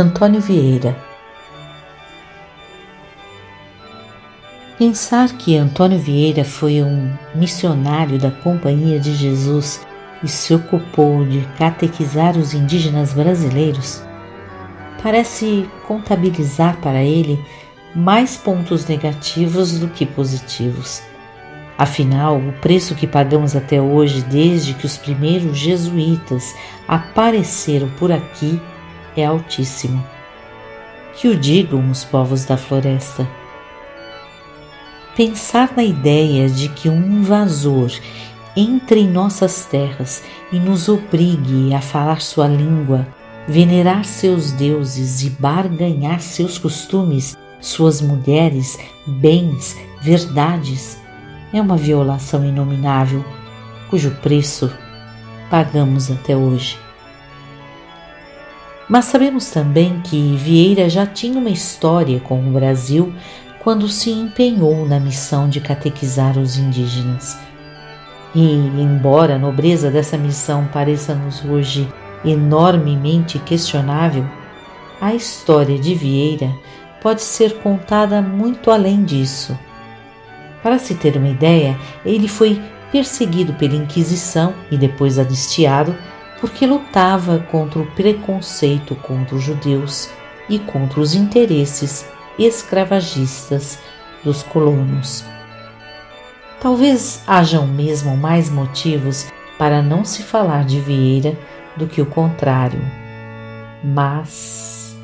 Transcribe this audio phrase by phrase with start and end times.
[0.00, 0.96] Antônio Vieira
[4.78, 9.86] Pensar que Antônio Vieira foi um missionário da Companhia de Jesus
[10.22, 14.02] e se ocupou de catequizar os indígenas brasileiros
[15.02, 17.38] parece contabilizar para ele
[17.94, 21.02] mais pontos negativos do que positivos.
[21.76, 26.54] Afinal, o preço que pagamos até hoje, desde que os primeiros jesuítas
[26.86, 28.60] apareceram por aqui,
[29.20, 30.04] é altíssimo.
[31.14, 33.28] Que o digam os povos da floresta.
[35.16, 37.90] Pensar na ideia de que um invasor
[38.56, 43.06] entre em nossas terras e nos obrigue a falar sua língua,
[43.46, 51.00] venerar seus deuses e barganhar seus costumes, suas mulheres, bens, verdades
[51.52, 53.24] é uma violação inominável,
[53.88, 54.72] cujo preço
[55.50, 56.78] pagamos até hoje.
[58.90, 63.14] Mas sabemos também que Vieira já tinha uma história com o Brasil
[63.60, 67.38] quando se empenhou na missão de catequizar os indígenas.
[68.34, 71.88] E, embora a nobreza dessa missão pareça-nos hoje
[72.24, 74.26] enormemente questionável,
[75.00, 76.52] a história de Vieira
[77.00, 79.56] pode ser contada muito além disso
[80.62, 82.60] para se ter uma ideia, ele foi
[82.92, 85.94] perseguido pela Inquisição e depois anistiado
[86.40, 90.10] porque lutava contra o preconceito contra os judeus
[90.48, 93.78] e contra os interesses escravagistas
[94.24, 95.24] dos colonos.
[96.60, 99.26] Talvez hajam mesmo mais motivos
[99.58, 101.36] para não se falar de Vieira
[101.76, 102.80] do que o contrário,
[103.82, 104.96] mas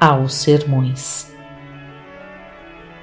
[0.00, 1.32] há os sermões.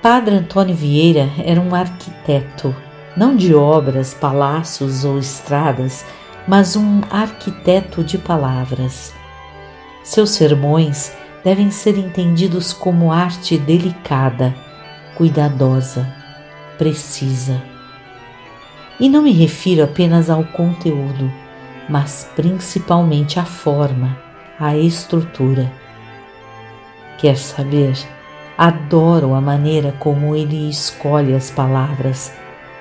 [0.01, 2.75] Padre Antônio Vieira era um arquiteto,
[3.17, 6.05] não de obras, palácios ou estradas,
[6.47, 9.13] mas um arquiteto de palavras.
[10.03, 11.11] Seus sermões
[11.43, 14.53] devem ser entendidos como arte delicada,
[15.15, 16.07] cuidadosa,
[16.77, 17.61] precisa.
[18.99, 21.31] E não me refiro apenas ao conteúdo,
[21.89, 24.17] mas principalmente à forma,
[24.59, 25.71] à estrutura.
[27.17, 27.97] Quer saber?
[28.57, 32.31] Adoro a maneira como ele escolhe as palavras,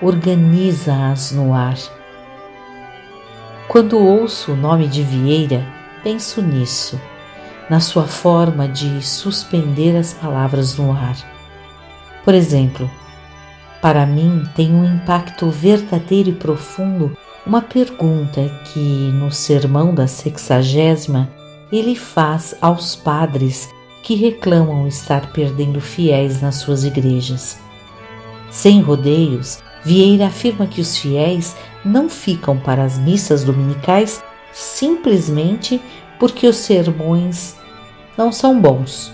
[0.00, 1.76] organiza-as no ar.
[3.74, 5.66] Quando ouço o nome de Vieira,
[6.04, 6.96] penso nisso,
[7.68, 11.16] na sua forma de suspender as palavras no ar.
[12.24, 12.88] Por exemplo,
[13.82, 21.28] para mim tem um impacto verdadeiro e profundo uma pergunta que, no sermão da sexagésima,
[21.72, 23.74] ele faz aos padres
[24.04, 27.58] que reclamam estar perdendo fiéis nas suas igrejas.
[28.52, 34.22] Sem rodeios, Vieira afirma que os fiéis não ficam para as missas dominicais
[34.52, 35.80] simplesmente
[36.18, 37.56] porque os sermões
[38.16, 39.12] não são bons.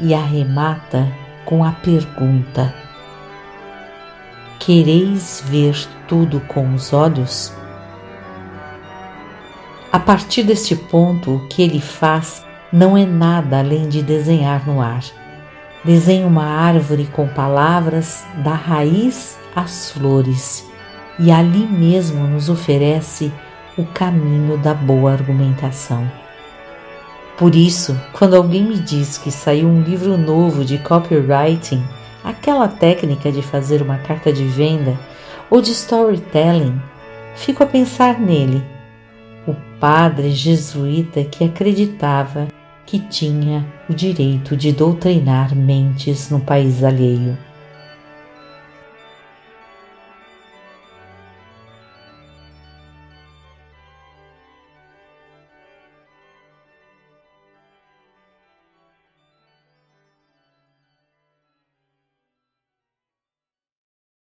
[0.00, 1.06] E arremata
[1.44, 2.74] com a pergunta:
[4.58, 5.76] Quereis ver
[6.08, 7.52] tudo com os olhos?
[9.92, 14.80] A partir deste ponto, o que ele faz não é nada além de desenhar no
[14.80, 15.02] ar.
[15.84, 20.66] Desenha uma árvore com palavras da raiz às flores
[21.18, 23.32] e ali mesmo nos oferece
[23.76, 26.10] o caminho da boa argumentação.
[27.36, 31.82] Por isso, quando alguém me diz que saiu um livro novo de copywriting,
[32.22, 34.98] aquela técnica de fazer uma carta de venda
[35.48, 36.80] ou de storytelling,
[37.34, 38.62] fico a pensar nele,
[39.46, 42.48] o padre jesuíta que acreditava
[42.84, 47.38] que tinha o direito de doutrinar mentes no país alheio.